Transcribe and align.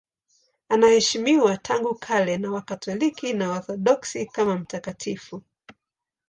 Anaheshimiwa 0.69 1.57
tangu 1.57 1.95
kale 1.95 2.37
na 2.37 2.51
Wakatoliki 2.51 3.33
na 3.33 3.49
Waorthodoksi 3.49 4.25
kama 4.25 4.55
mtakatifu. 4.57 5.41